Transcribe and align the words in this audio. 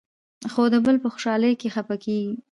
خو 0.51 0.63
د 0.73 0.75
بل 0.85 0.95
په 1.03 1.07
خوشالۍ 1.13 1.53
کې 1.61 1.67
خفه 1.75 1.95
کېږي. 2.03 2.33